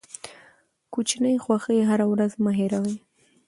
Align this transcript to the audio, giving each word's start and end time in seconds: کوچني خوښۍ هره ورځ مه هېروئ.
کوچني 0.93 1.33
خوښۍ 1.43 1.79
هره 1.89 2.05
ورځ 2.11 2.31
مه 2.43 2.51
هېروئ. 2.59 2.95